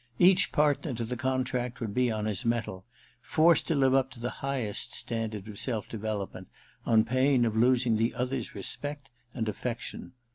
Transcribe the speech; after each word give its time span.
Each 0.17 0.51
partner 0.51 0.95
to 0.95 1.03
the 1.05 1.15
contract 1.15 1.79
would 1.79 1.93
be 1.93 2.09
on 2.09 2.25
his 2.25 2.43
mettle, 2.43 2.85
forced 3.21 3.67
to 3.67 3.75
live 3.75 3.93
up 3.93 4.09
to 4.13 4.19
the 4.19 4.31
highest 4.41 4.95
standard 4.95 5.47
of 5.47 5.59
self 5.59 5.87
development, 5.87 6.47
on 6.87 7.03
pain 7.05 7.45
of 7.45 7.55
losing 7.55 7.97
the 7.97 8.15
other's 8.15 8.55
respect 8.55 9.09
and 9.35 9.47
affection. 9.47 10.13